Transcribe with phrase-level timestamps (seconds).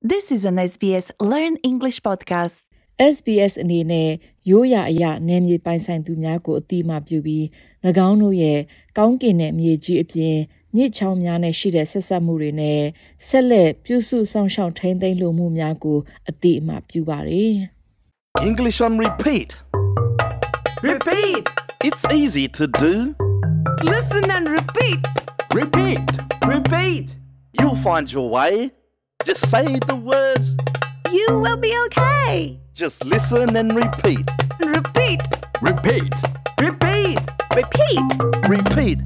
[0.00, 2.56] This is an SBS Learn English podcast.
[3.14, 4.10] SBS အနေနဲ့
[4.50, 7.44] ရိုးရာအရာနယ်မြေပိုင်ဆိုင်သူများကိုအတိအမှပြုပြီး၎
[8.08, 8.60] င်းတို့ရဲ့
[8.98, 10.36] ကောင်းကင်တဲ့မြေကြီးအပြင်
[10.76, 12.80] မြစ်ချောင်းများနဲ့ရှိတဲ့ဆက်ဆက်မှုတွေနဲ့
[13.28, 15.98] ဆက်လက်ပြုစုဆောင်ရှောက်ထိန်းသိမ်းလိုမှုများကို
[16.28, 17.54] အတိအမှပြုပါတယ်
[18.48, 19.50] English on repeat.
[20.90, 21.44] Repeat!
[21.88, 22.92] It's easy to do.
[23.94, 25.02] Listen and repeat!
[25.60, 26.08] Repeat!
[26.54, 27.06] Repeat!
[27.58, 28.54] You'll find your way.
[29.24, 30.56] Just say the words.
[31.10, 32.58] You will be okay.
[32.72, 34.24] Just listen and repeat.
[34.60, 35.20] Repeat!
[35.60, 36.14] Repeat.
[36.58, 37.18] Repeat!
[37.58, 38.06] Repeat.
[38.48, 38.98] Repeat.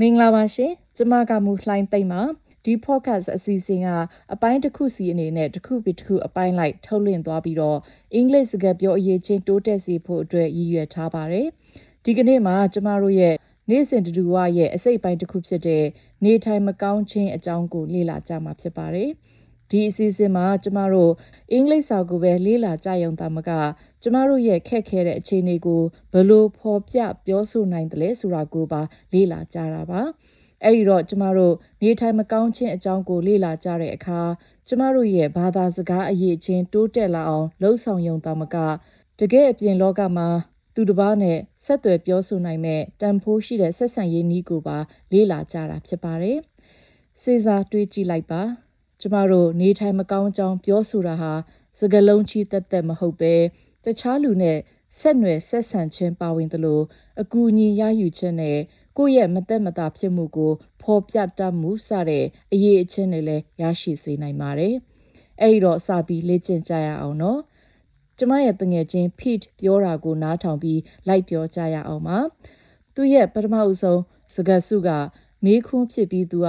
[0.00, 2.22] မင်္ဂလာပါရှင်ကျမကမူလှိုင်းသိမ့်ပါ
[2.64, 3.88] ဒီ podcast အစီအစဉ်က
[4.34, 7.78] အပိုင်းတစ်ခုစီအနေနဲ့တစ်ခုပြီးတစ်ခုအပိုင်းလိုက်ထုတ်လွှင့်သွားပြီးတော့
[8.14, 11.48] အင်္ဂလိပ်စကားပြောအရေးချင်းတိုးတက်စေဖို့အတွက်ရည်ရွယ်ထားပါတယ်
[12.04, 13.34] ဒီကနေ့မှာကျမတို့ရဲ့
[13.72, 15.84] နေ့စဉ်တူတူဝရဲ့အစိတ်ပိုင်းတစ်ခုဖြစ်တဲ့
[16.24, 19.10] နေထိုင်မကောင်းခြင်းအကြောင်းကိုလေ့လာကြမှာဖြစ်ပါတယ်
[19.70, 21.12] ဒီအစီအစဉ်မှာကျမတို့
[21.52, 23.50] အင်္ဂလိပ်စာကိုပဲလေ့လာကြရုံသာမက
[24.02, 28.80] ကျမတို့ရဲ့ခက်ခဲတဲ့အခြေအနေကိုဘယ်လိုဖော်ပြပြောဆိုနိုင်တယ်လဲဆိုတာကိုပါ
[29.12, 30.02] လေ့လာကြတာပါ
[30.64, 34.20] အဲ့ဒီတော့ကျမတို့နေထိုင်မကောင်းခြင်းအကြောင်းကိုလေ့လာကြတဲ့အခါ
[34.66, 38.56] ကျမတို့ရဲ့ဘာသာစကားအရေးချင်းတိုးတက်လာအောင်လှုံ့ဆော်ရုံသာမက
[39.18, 40.28] တကယ်အပြင်လောကမှာ
[40.74, 44.78] သူတစ်ပါးနဲ့ဆက်သွယ်ပြောဆိုနိုင်မဲ့တန်ဖိုးရှိတဲ့ဆက်ဆံရေးနည်းကိုပါ
[45.12, 46.38] လေ့လာကြတာဖြစ်ပါတယ်
[47.22, 48.42] စေစာတွေးကြည့်လိုက်ပါ
[49.00, 51.32] ကျမတို့နေထိုင်မကောင်းကြောင်းပြောဆိုတာဟာ
[51.78, 53.34] စကလုံးချီတက်တက်မဟုတ်ပဲ
[53.84, 54.58] တခြားလူနဲ့
[54.98, 56.80] ဆက်နွယ်ဆက်ဆံခြင်းပါဝင်သလို
[57.20, 58.58] အကူအညီရယူခြင်းနဲ့
[58.98, 64.74] ကိုယ့်ရဲ့မသက်မသာဖြစ်မှုကိုဖော်ပြတတ်မှုစတဲ့အရေးအချင်းတွေလည်းရရှိစေနိုင်ပါတယ်။
[65.40, 67.40] အဲ့ဒီတော့စပြီးလေ့ကျင့်ကြရအောင်နော်။
[68.21, 72.17] ကျမရဲ့တငယ်ချင်း Pete ပြောတာကိုနားထောင်ပြီးလိုက်ပြောကြရအောင်ပါ။
[72.95, 74.01] သူရဲ့ပထမအဦးဆုံး
[74.33, 74.89] စကားစုက
[75.43, 76.47] မေးခွန်းဖြစ်ပြီးသူက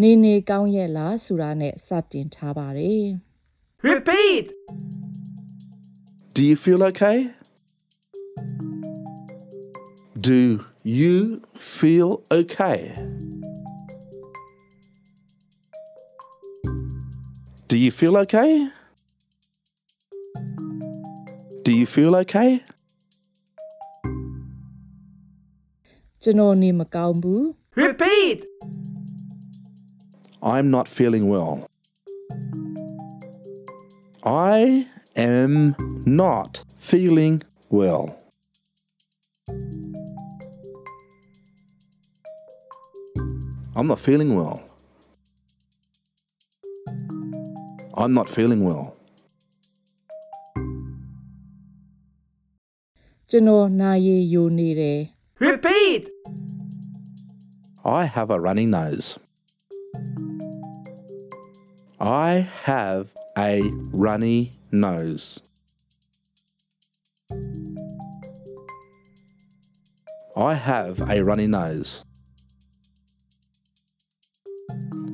[0.00, 3.06] နေနေကောင်းရဲ့လားဆိုတာနဲ့စတင်ထားပါတယ်။
[3.90, 4.46] Repeat!
[6.34, 7.18] Do you feel okay?
[10.28, 10.38] Do
[11.00, 12.78] you feel okay?
[17.68, 18.52] Do you feel okay?
[21.68, 22.50] Do you feel okay?
[26.22, 27.42] ကျွန်တော်နေမကောင်းဘူး
[27.84, 28.38] Repeat!
[30.52, 31.54] I'm not feeling well.
[34.52, 34.86] I
[35.16, 35.74] am
[36.22, 36.52] not
[36.90, 37.34] feeling
[37.78, 38.04] well.
[43.76, 44.56] I'm not feeling well.
[48.02, 48.96] I'm not feeling well.
[53.30, 54.98] ကျွန်တော်နာရည်ယိုနေတယ်
[55.46, 56.02] Repeat!
[58.00, 59.18] I have a runny nose.
[62.00, 62.32] I
[62.68, 63.04] have
[63.36, 63.52] a
[63.92, 65.40] runny nose.
[70.36, 72.04] I have a runny nose.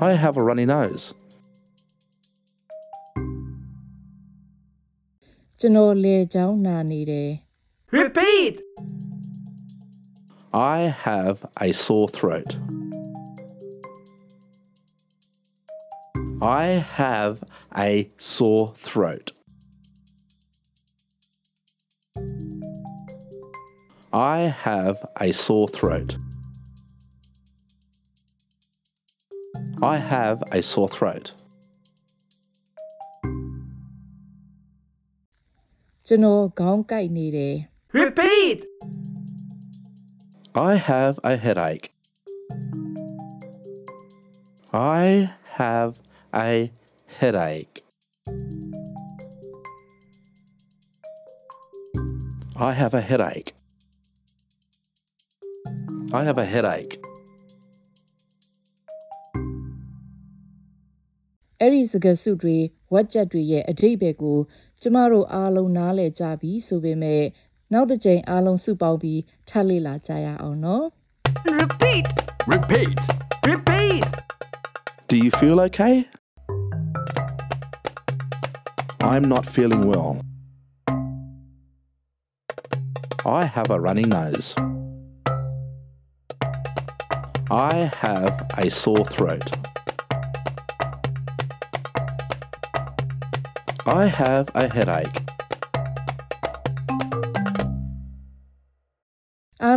[0.00, 1.04] I have a runny nose.
[5.60, 7.30] ကျွန်တော်လေချောင်းနာနေတယ်
[7.90, 8.62] Repeat!
[10.52, 12.56] I have a sore throat.
[16.42, 16.64] I
[17.00, 17.44] have
[17.76, 19.32] a sore throat.
[24.12, 26.16] I have a sore throat.
[29.82, 31.26] I have a sore throat.
[36.06, 37.56] ကျွန်တော်ခေါင်းကိုက်နေတယ်
[37.96, 38.64] Repeat!
[40.54, 41.92] I have a headache.
[44.72, 45.98] I have
[46.34, 46.70] a
[47.18, 47.82] headache.
[52.56, 53.54] I have a headache.
[56.12, 56.94] I have a headache.
[61.60, 62.56] အဲ့ဒီစကားစုတွေ
[62.92, 64.38] ဝက်ချက်တွေရဲ့အဓိပ္ပာယ်ကို
[64.80, 67.22] ကျမတို့အားလုံးနားလည်ကြပြီဆိုပေမဲ့
[67.72, 70.84] နောက်တစ်ကြိမ်အားလုံးစုပေါင်းပြီးထပ်လေ့လာကြရအောင်နော်
[71.60, 72.06] Repeat!
[72.54, 72.98] Repeat.
[73.50, 74.04] Repeat!
[75.10, 75.94] Do you feel okay?
[79.10, 80.12] I'm not feeling well.
[83.40, 84.54] I have a runny nose.
[87.50, 87.74] I
[88.04, 89.48] have a sore throat.
[93.86, 95.18] I have a headache.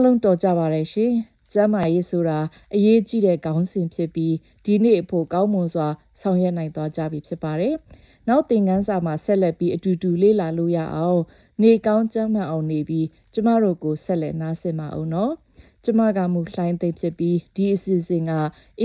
[0.00, 1.12] အားလုံးတော်ကြပါရဲ့ရှင်
[1.52, 2.38] ကျမ်းမာရေးဆိုတာ
[2.74, 5.88] အရေးကြီးတဲ့ခေါင်းစဉ်ဖြစ်ပြီးဒီနေ့အဖို့ကောင်းမွန်စွာ
[6.20, 7.74] ဆောင်ရွက်နိုင်သွားကြပြီဖြစ်ပါတယ်။
[8.28, 11.20] နောက်သင်ခန်းစာမှာဆက်လက်ပြီးအတူတူလေ့လာလို့ရအောင်
[11.62, 15.32] နေကောင်းကျမ်းမှန်အောင်နေပြီးကျမတို့ကိုဆက်လက်နားဆင်ပါအောင်နော်။
[15.84, 18.32] ကျမကမူလှိုင်းသိမ့်ဖြစ်ပြီးဒီအစီအစဉ်က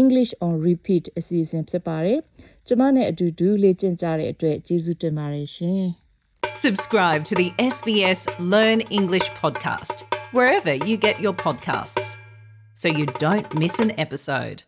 [0.00, 2.18] English on repeat အစီအစဉ်ဖြစ်ပါတယ်။
[2.66, 5.84] ကျမနဲ့အတူတူလေ့ကျင့်ကြတဲ့အတွက်ကျေးဇူးတင်ပါတယ်ရှင်။
[6.64, 8.20] Subscribe to the SBS
[8.54, 9.98] Learn English podcast
[10.32, 12.16] wherever you get your podcasts
[12.72, 14.62] so you don't miss an episode.